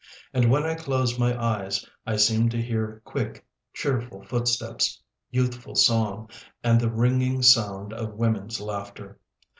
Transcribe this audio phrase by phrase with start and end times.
[0.33, 6.27] And when I closed my eyes I seemed to hear quick, cheerful footsteps, youthful song,
[6.63, 9.19] and the ringing sound of women's laughter.